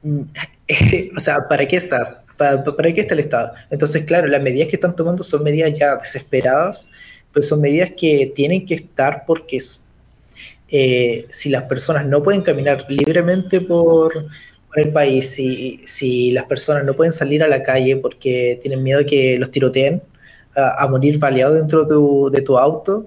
[0.03, 0.21] mm,
[1.17, 2.15] o sea, ¿para qué estás?
[2.37, 3.51] ¿Para, qué está el Estado?
[3.69, 6.87] Entonces, claro, las medidas que están tomando son medidas ya desesperadas,
[7.33, 9.59] pero son medidas que tienen que estar porque
[10.69, 14.27] eh, si las personas no pueden caminar libremente por,
[14.75, 19.05] el país, si, si, las personas no pueden salir a la calle porque tienen miedo
[19.05, 20.01] que los tiroteen,
[20.55, 23.05] a, morir baleados dentro tu, de tu auto,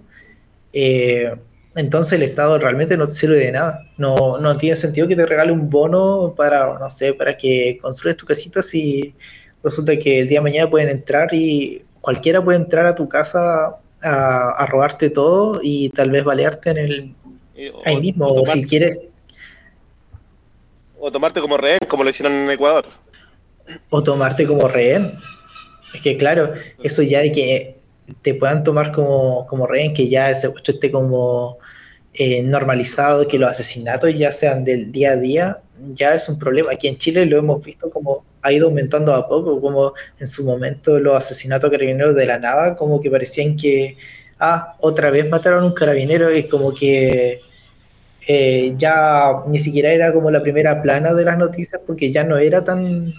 [0.74, 1.32] eh,
[1.76, 3.86] entonces el Estado realmente no te sirve de nada.
[3.98, 8.16] No, no tiene sentido que te regale un bono para, no sé, para que construyas
[8.16, 9.14] tu casita si
[9.62, 13.76] resulta que el día de mañana pueden entrar y cualquiera puede entrar a tu casa
[14.02, 17.14] a, robarte todo y tal vez balearte en el
[17.84, 18.98] ahí mismo, o, si quieres.
[20.98, 22.86] O tomarte como rehén, como lo hicieron en Ecuador.
[23.90, 25.18] O tomarte como rehén.
[25.92, 27.76] Es que claro, eso ya de que
[28.23, 31.59] te puedan tomar como, como rehén, que ya el secuestro esté como
[32.14, 35.61] eh, normalizado, que los asesinatos ya sean del día a día,
[35.92, 36.73] ya es un problema.
[36.73, 40.45] Aquí en Chile lo hemos visto como ha ido aumentando a poco, como en su
[40.45, 43.97] momento los asesinatos carabineros de la nada, como que parecían que,
[44.38, 47.40] ah, otra vez mataron un carabinero y como que
[48.29, 52.38] eh, ya ni siquiera era como la primera plana de las noticias porque ya no
[52.38, 53.12] era tan,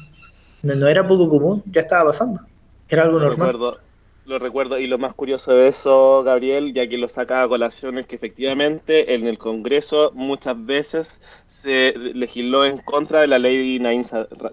[0.63, 2.41] no, era poco común, ya estaba pasando,
[2.89, 3.80] era algo normal.
[4.27, 7.97] Lo recuerdo, y lo más curioso de eso, Gabriel, ya que lo saca a colación,
[7.97, 13.79] es que efectivamente en el Congreso muchas veces se legisló en contra de la ley
[13.79, 14.03] Nain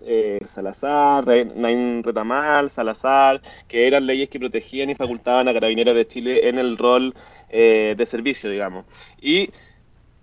[0.02, 6.06] eh, Salazar, Nain Retamal, Salazar, que eran leyes que protegían y facultaban a carabineros de
[6.06, 7.12] Chile en el rol
[7.50, 8.84] eh, de servicio, digamos.
[9.20, 9.50] Y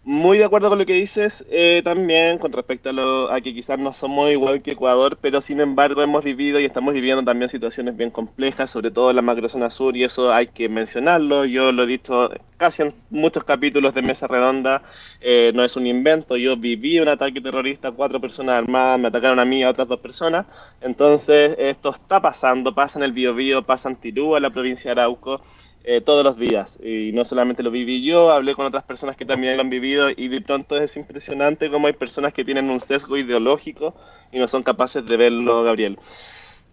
[0.04, 3.54] Muy de acuerdo con lo que dices eh, también con respecto a, lo, a que
[3.54, 7.50] quizás no somos igual que Ecuador, pero sin embargo hemos vivido y estamos viviendo también
[7.50, 11.46] situaciones bien complejas, sobre todo en la macrozona sur, y eso hay que mencionarlo.
[11.46, 14.82] Yo lo he dicho casi en muchos capítulos de Mesa Redonda,
[15.22, 16.36] eh, no es un invento.
[16.36, 19.88] Yo viví un ataque terrorista, cuatro personas armadas me atacaron a mí y a otras
[19.88, 20.48] dos personas.
[20.82, 25.42] Entonces, esto está pasando, pasa en el Biobío, pasa en Tirúa, la provincia de Arauco.
[25.84, 26.80] Eh, todos los días.
[26.84, 30.12] Y no solamente lo viví yo, hablé con otras personas que también lo han vivido
[30.12, 33.96] y de pronto es impresionante cómo hay personas que tienen un sesgo ideológico
[34.32, 35.98] y no son capaces de verlo, Gabriel.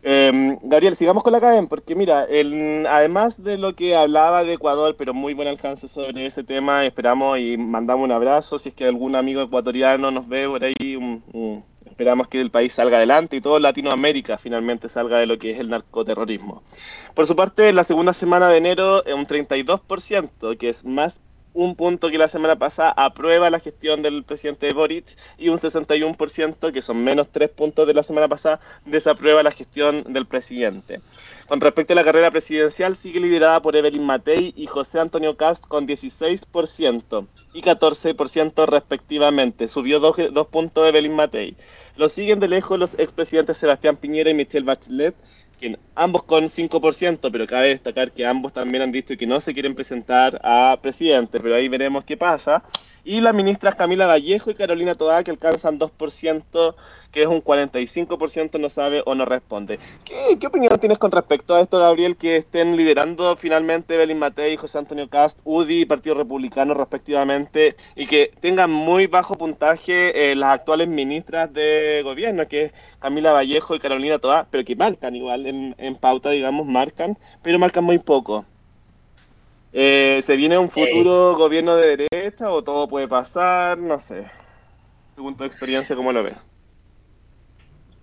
[0.02, 4.54] Eh, Gabriel, sigamos con la cadena, porque mira, el, además de lo que hablaba de
[4.54, 8.74] Ecuador, pero muy buen alcance sobre ese tema, esperamos y mandamos un abrazo, si es
[8.74, 11.64] que algún amigo ecuatoriano nos ve por ahí, un, un
[11.98, 15.58] Esperamos que el país salga adelante y todo Latinoamérica finalmente salga de lo que es
[15.58, 16.62] el narcoterrorismo.
[17.12, 21.20] Por su parte, en la segunda semana de enero, un 32%, que es más
[21.54, 26.72] un punto que la semana pasada aprueba la gestión del presidente Boric y un 61%,
[26.72, 31.00] que son menos tres puntos de la semana pasada, desaprueba la gestión del presidente.
[31.48, 35.66] Con respecto a la carrera presidencial, sigue liderada por Evelyn Matei y José Antonio Cast
[35.66, 39.66] con 16% y 14% respectivamente.
[39.66, 41.56] Subió dos, dos puntos Evelyn Matei.
[41.98, 45.16] Lo siguen de lejos los expresidentes Sebastián Piñera y Michelle Bachelet,
[45.58, 49.52] quien ambos con 5%, pero cabe destacar que ambos también han dicho que no se
[49.52, 52.62] quieren presentar a presidente, pero ahí veremos qué pasa.
[53.02, 56.74] Y las ministras Camila Vallejo y Carolina Toda, que alcanzan 2%,
[57.12, 59.78] que es un 45% no sabe o no responde.
[60.04, 64.56] ¿Qué, ¿Qué, opinión tienes con respecto a esto, Gabriel, que estén liderando finalmente Belín Matei
[64.56, 70.34] José Antonio Cast, UDI y Partido Republicano respectivamente, y que tengan muy bajo puntaje eh,
[70.34, 75.16] las actuales ministras de gobierno, que es Camila Vallejo y Carolina Toda, pero que marcan
[75.16, 78.44] igual en, en pauta, digamos, marcan, pero marcan muy poco?
[79.72, 81.34] Eh, ¿Se viene un futuro eh.
[81.36, 83.78] gobierno de derecha o todo puede pasar?
[83.78, 84.24] No sé.
[85.14, 86.36] Según tu experiencia, ¿cómo lo ves?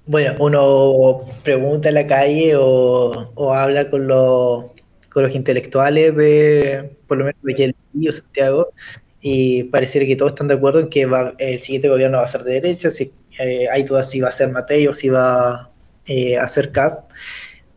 [0.07, 4.65] Bueno, uno pregunta en la calle o, o habla con los,
[5.11, 8.71] con los intelectuales de, por lo menos de aquí el Santiago,
[9.19, 12.27] y pareciera que todos están de acuerdo en que va, el siguiente gobierno va a
[12.27, 15.71] ser de derecha, si, eh, hay dudas si va a ser Mateo, si va
[16.05, 17.09] eh, a ser Cast,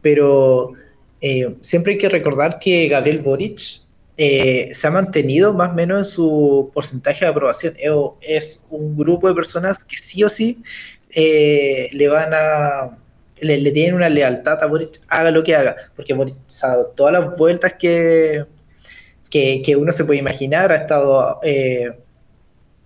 [0.03, 0.75] pero
[1.23, 3.81] eh, siempre hay que recordar que Gabriel Boric
[4.19, 7.75] se ha mantenido más o menos en su porcentaje de aprobación.
[8.21, 10.61] Es un grupo de personas que sí o sí
[11.15, 12.99] eh, le van a.
[13.41, 17.13] Le, tienen una lealtad a Boric, haga lo que haga, porque Boric ha dado todas
[17.13, 18.45] las vueltas que,
[19.31, 21.41] que, uno se puede imaginar, ha estado.
[21.43, 21.91] Eh,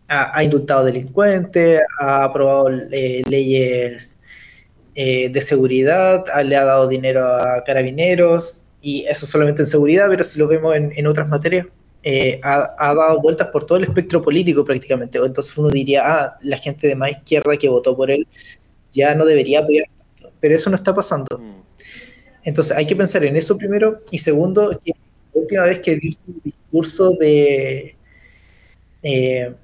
[0.08, 4.20] ha, indultado delincuentes, ha aprobado leyes
[4.94, 10.38] de seguridad, le ha dado dinero a carabineros, y eso solamente en seguridad, pero si
[10.38, 11.66] lo vemos en, otras materias,
[12.04, 15.18] eh, ha, dado vueltas por todo el espectro político prácticamente.
[15.18, 18.26] Entonces uno diría, ah, la gente de más izquierda que votó por él
[18.90, 19.86] ya no debería apoyar,
[20.40, 21.38] pero eso no está pasando.
[21.38, 21.62] Mm.
[22.44, 24.92] Entonces hay que pensar en eso primero y segundo, que
[25.32, 27.96] la última vez que dio su discurso de...
[29.04, 29.54] Eh,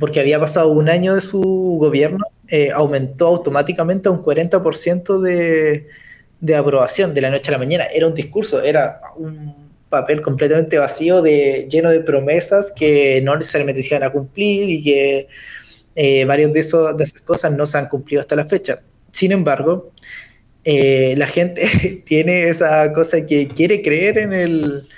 [0.00, 1.42] porque había pasado un año de su
[1.78, 5.86] gobierno, eh, aumentó automáticamente a un 40% de,
[6.40, 7.84] de aprobación de la noche a la mañana.
[7.94, 13.82] Era un discurso, era un papel completamente vacío, de, lleno de promesas que no necesariamente
[13.82, 15.28] se iban a cumplir y que
[15.94, 16.60] eh, varias de,
[16.96, 18.82] de esas cosas no se han cumplido hasta la fecha.
[19.12, 19.92] Sin embargo,
[20.64, 24.88] eh, la gente tiene esa cosa que quiere creer en el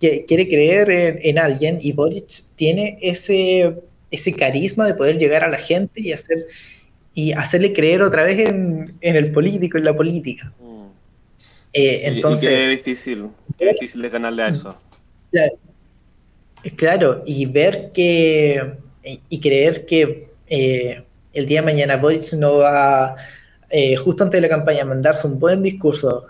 [0.00, 0.90] que quiere creer
[1.22, 3.74] en, alguien y Boric tiene ese,
[4.10, 6.46] ese carisma de poder llegar a la gente y hacer
[7.14, 10.52] y hacerle creer otra vez en, el político, en la política.
[10.60, 10.73] Mm.
[11.74, 14.76] Eh, entonces, y, es difícil, es difícil de ganarle a eso.
[16.76, 23.16] Claro, y ver que, y creer que eh, el día de mañana Boric no va,
[23.70, 26.28] eh, justo antes de la campaña, mandarse un buen discurso,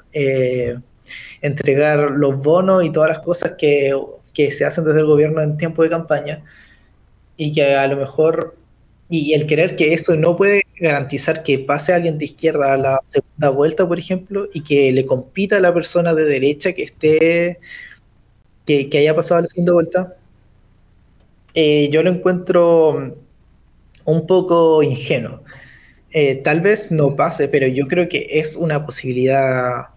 [1.43, 3.95] entregar los bonos y todas las cosas que,
[4.33, 6.43] que se hacen desde el gobierno en tiempo de campaña,
[7.37, 8.57] y que a lo mejor
[9.09, 13.01] y el creer que eso no puede garantizar que pase alguien de izquierda a la
[13.05, 17.59] segunda vuelta, por ejemplo, y que le compita a la persona de derecha que esté,
[18.67, 20.17] que, haya pasado a la segunda vuelta,
[21.55, 23.17] eh, yo lo encuentro
[24.05, 25.43] un poco ingenuo.
[26.13, 29.89] Eh, tal vez no pase, pero yo creo que es una posibilidad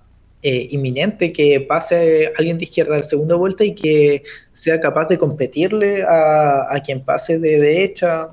[0.42, 5.08] eh, inminente que pase alguien de izquierda a la segunda vuelta y que sea capaz
[5.08, 8.32] de competirle a quien pase de derecha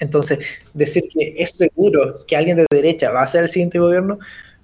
[0.00, 4.18] entonces, decir que es seguro que alguien de derecha va a ser el siguiente gobierno,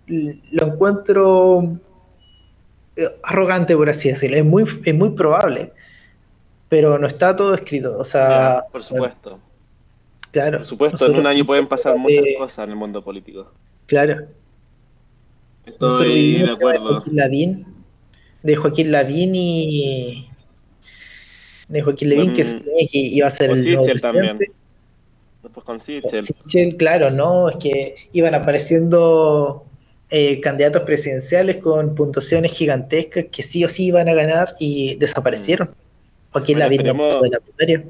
[0.06, 1.78] lo encuentro
[2.96, 4.36] eh, arrogante, por así decirlo.
[4.36, 5.72] Es muy, es muy probable,
[6.68, 7.98] pero no está todo escrito.
[7.98, 9.40] O sea, por supuesto.
[10.30, 10.58] Claro.
[10.58, 13.52] Por supuesto, en un año pueden pasar muchas cosas en el mundo político.
[13.86, 14.26] Claro.
[15.66, 16.84] Estoy de acuerdo.
[16.84, 17.66] De Joaquín Lavín,
[18.42, 20.28] de Joaquín Lavín y.
[21.68, 24.52] De Joaquín Lavín, que, que iba a ser el nuevo presidente.
[25.54, 26.22] Después con Sichel.
[26.22, 27.48] Sichel, claro, ¿no?
[27.48, 29.64] Es que iban apareciendo
[30.10, 35.68] eh, candidatos presidenciales con puntuaciones gigantescas que sí o sí iban a ganar y desaparecieron.
[35.68, 36.32] Mm.
[36.32, 37.84] Joaquín Lavín no pasó de la primaria.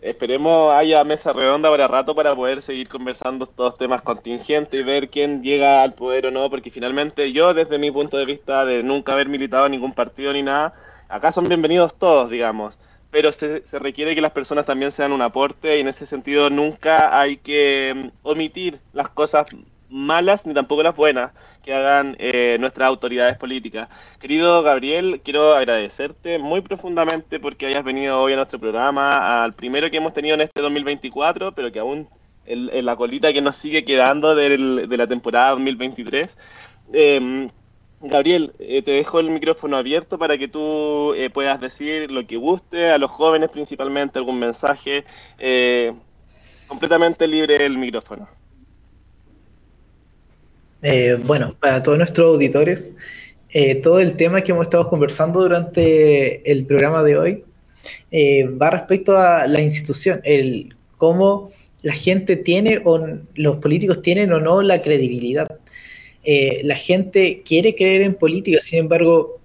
[0.00, 5.08] Esperemos haya mesa redonda para rato para poder seguir conversando estos temas contingentes y ver
[5.08, 8.82] quién llega al poder o no, porque finalmente yo desde mi punto de vista de
[8.82, 10.74] nunca haber militado en ningún partido ni nada,
[11.08, 12.74] acá son bienvenidos todos, digamos,
[13.12, 16.50] pero se, se requiere que las personas también sean un aporte y en ese sentido
[16.50, 19.46] nunca hay que mm, omitir las cosas
[19.90, 21.30] malas ni tampoco las buenas
[21.62, 23.88] que hagan eh, nuestras autoridades políticas.
[24.18, 29.90] Querido Gabriel, quiero agradecerte muy profundamente porque hayas venido hoy a nuestro programa, al primero
[29.90, 32.08] que hemos tenido en este 2024, pero que aún
[32.46, 36.36] en, la colita que nos sigue quedando de la temporada 2023.
[36.92, 37.50] Em,
[38.02, 42.36] Gabriel, eh, te dejo el micrófono abierto para que tú eh, puedas decir lo que
[42.36, 45.04] guste a los jóvenes principalmente, algún mensaje.
[46.68, 48.28] completamente libre el micrófono.
[50.82, 52.92] Eh, bueno, para todos nuestros auditores,
[53.50, 57.44] eh, todo el tema que hemos estado conversando durante el programa de hoy
[58.10, 61.50] eh, va respecto a la institución, el cómo
[61.82, 62.98] la gente tiene o
[63.34, 65.48] los políticos tienen o no la credibilidad.
[66.24, 69.40] La gente quiere creer en política, sin embargo,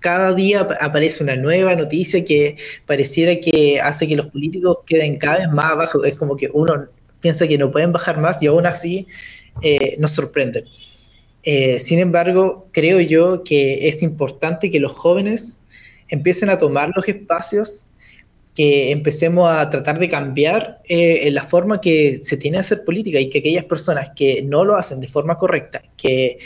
[0.00, 5.38] cada día aparece una nueva noticia que pareciera que hace que los políticos queden cada
[5.38, 6.04] vez más abajo.
[6.04, 6.88] Es como que uno
[7.20, 9.06] piensa que no pueden bajar más y aún así
[9.62, 10.64] eh, nos sorprenden.
[11.42, 15.60] Eh, sin embargo, creo yo que es importante que los jóvenes
[16.08, 17.86] empiecen a tomar los espacios,
[18.54, 23.18] que empecemos a tratar de cambiar eh, la forma que se tiene de hacer política
[23.18, 26.38] y que aquellas personas que no lo hacen de forma correcta, que,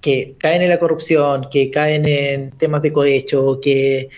[0.00, 4.08] que caen en la corrupción, que caen en temas de cohecho, que,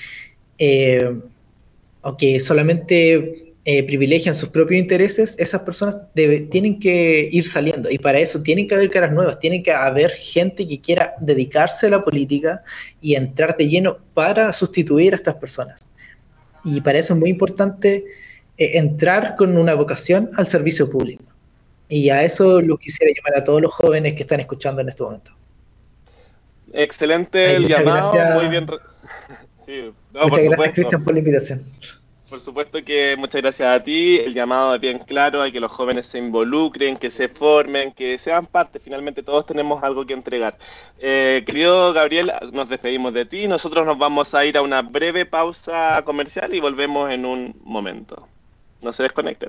[2.01, 7.91] o que solamente eh, privilegian sus propios intereses, esas personas tienen que ir saliendo.
[7.91, 11.89] Y para eso tienen que haber caras nuevas, tienen que haber gente que quiera dedicarse
[11.89, 12.63] a la política
[13.01, 15.89] y entrar de lleno para sustituir a estas personas.
[16.67, 18.05] Y para eso es muy importante
[18.59, 21.23] eh, entrar con una vocación al servicio público.
[21.89, 25.05] Y a eso lo quisiera llamar a todos los jóvenes que están escuchando en este
[25.05, 25.31] momento.
[26.73, 28.67] Excelente el llamado, muy bien.
[30.13, 31.63] muchas gracias, Cristian, por la invitación.
[32.29, 34.19] Por supuesto que muchas gracias a ti.
[34.19, 38.19] El llamado es bien claro a que los jóvenes se involucren, que se formen, que
[38.19, 38.81] sean parte.
[38.81, 40.59] Finalmente todos tenemos algo que entregar.
[40.99, 43.47] Eh, querido Gabriel, nos despedimos de ti.
[43.47, 48.27] Nosotros nos vamos a ir a una breve pausa comercial y volvemos en un momento.
[48.83, 49.49] No se desconecten.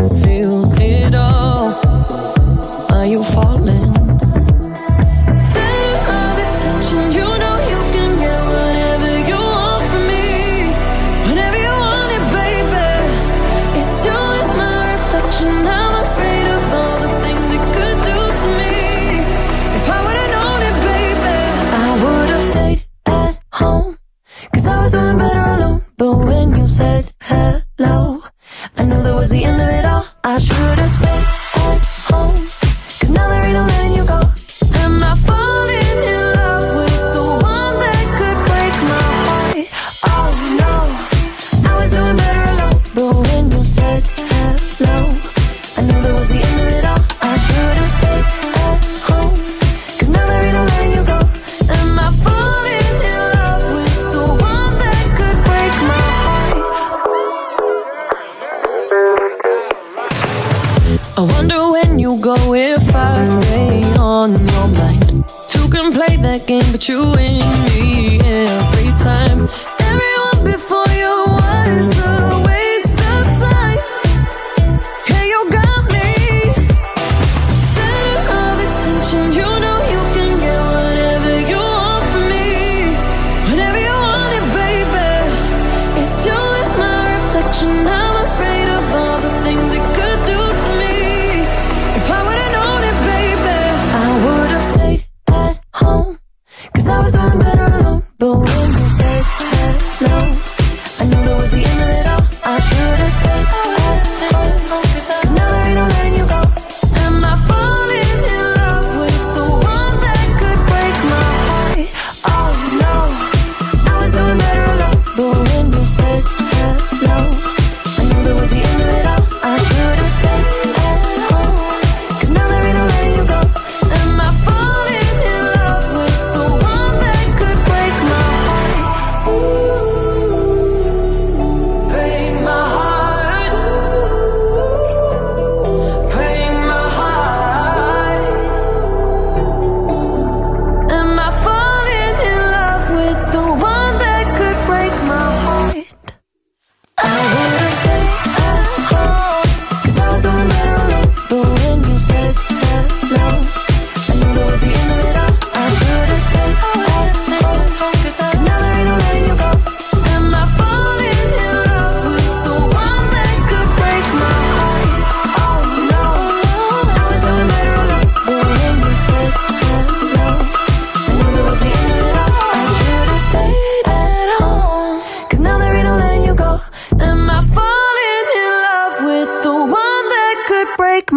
[89.51, 89.90] things that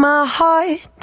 [0.04, 0.93] my heart.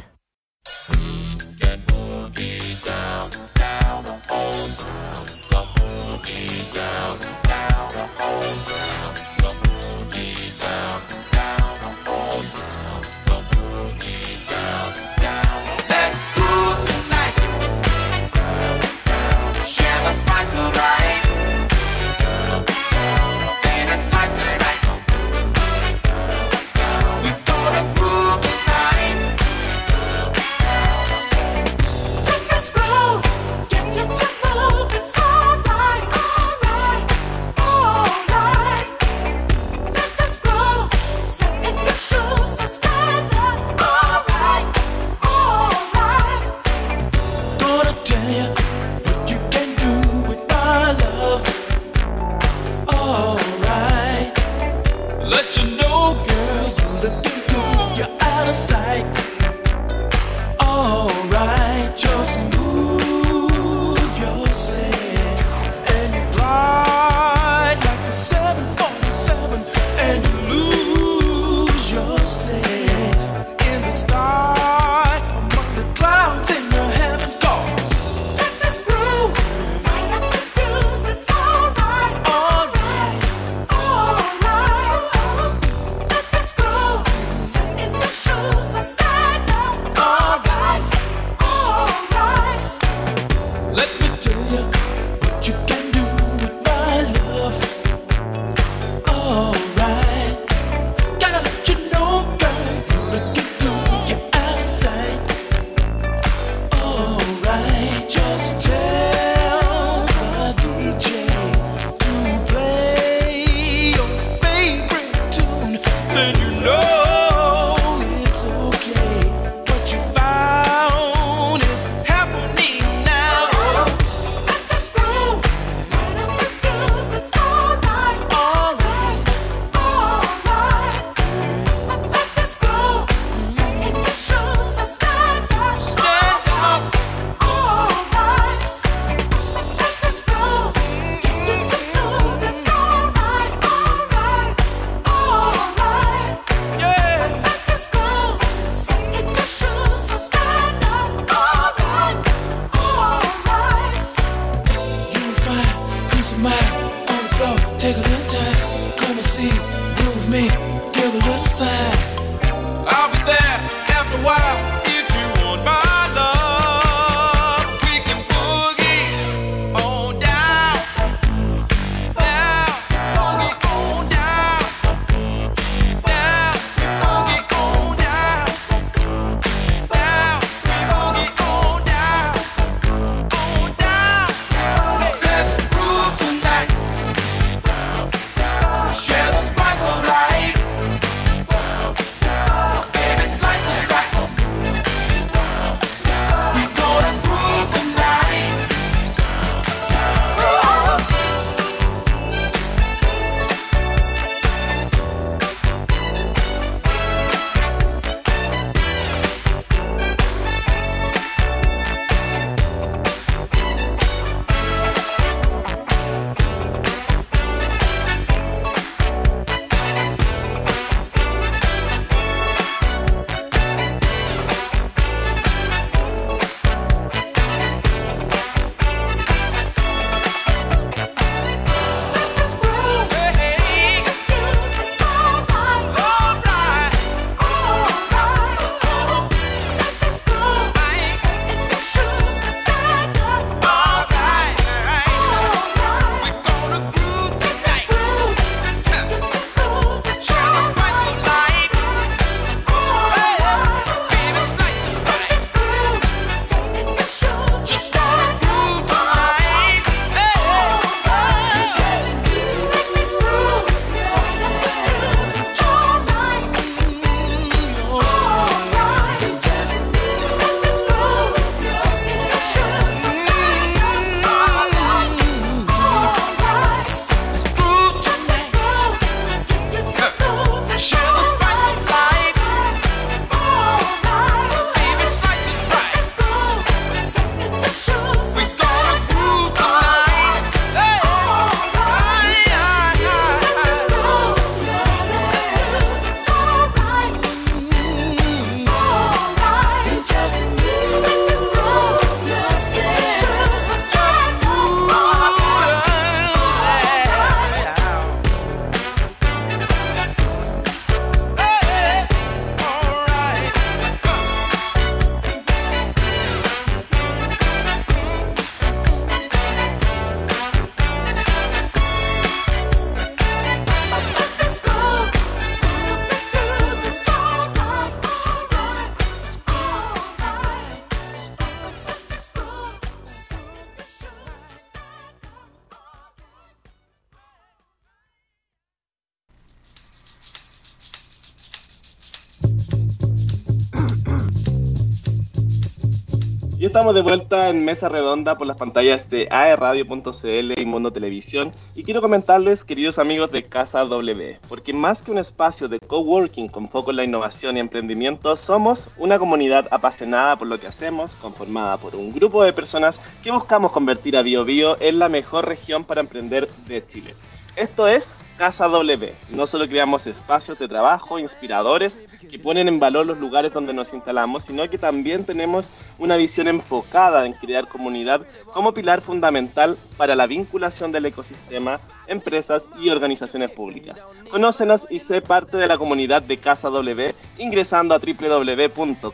[346.91, 351.83] Estamos de vuelta en Mesa Redonda por las pantallas de aerradio.cl y Mundo Televisión y
[351.83, 356.67] quiero comentarles, queridos amigos de Casa W, porque más que un espacio de coworking con
[356.67, 361.77] foco en la innovación y emprendimiento, somos una comunidad apasionada por lo que hacemos, conformada
[361.77, 366.01] por un grupo de personas que buscamos convertir a BioBio en la mejor región para
[366.01, 367.13] emprender de Chile.
[367.55, 369.13] Esto es Casa W.
[369.29, 373.93] No solo creamos espacios de trabajo inspiradores que ponen en valor los lugares donde nos
[373.93, 375.69] instalamos, sino que también tenemos
[375.99, 382.67] una visión enfocada en crear comunidad como pilar fundamental para la vinculación del ecosistema, empresas
[382.81, 384.03] y organizaciones públicas.
[384.31, 389.05] Conócenos y sé parte de la comunidad de Casa W ingresando a www.casaw.org.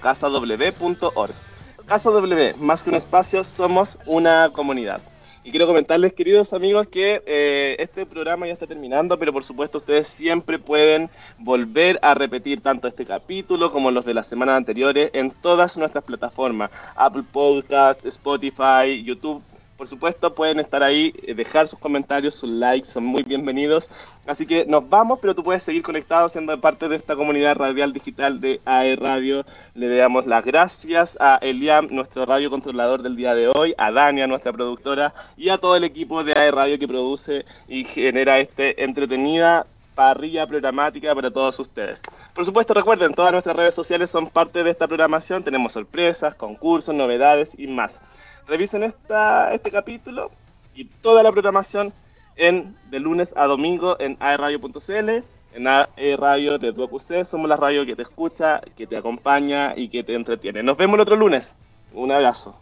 [1.86, 5.02] Casa W, más que un espacio, somos una comunidad.
[5.48, 9.78] Y quiero comentarles, queridos amigos, que eh, este programa ya está terminando, pero por supuesto
[9.78, 15.10] ustedes siempre pueden volver a repetir tanto este capítulo como los de las semanas anteriores
[15.14, 19.42] en todas nuestras plataformas, Apple Podcast, Spotify, YouTube
[19.78, 23.90] por supuesto, pueden estar ahí, eh, dejar sus comentarios, sus likes, son muy bienvenidos.
[24.26, 27.94] Así que nos vamos, pero tú puedes seguir conectado siendo parte de esta comunidad radial
[27.94, 29.46] digital de AE Radio.
[29.76, 34.26] Le damos las gracias a Eliam, nuestro radio controlador del día de hoy, a Dania,
[34.26, 38.84] nuestra productora, y a todo el equipo de AE Radio que produce y genera este
[38.84, 42.02] entretenida parrilla programática para todos ustedes.
[42.34, 45.44] Por supuesto, recuerden, todas nuestras redes sociales son parte de esta programación.
[45.44, 48.00] Tenemos sorpresas, concursos, novedades y más
[48.48, 50.32] revisen esta, este capítulo
[50.74, 51.94] y toda la programación
[52.36, 55.10] en de lunes a domingo en aerradio.cl,
[55.54, 56.84] en aerradio de tu
[57.26, 60.64] somos la radio que te escucha, que te acompaña y que te entretiene.
[60.64, 61.56] Nos vemos el otro lunes.
[61.94, 62.60] Un abrazo.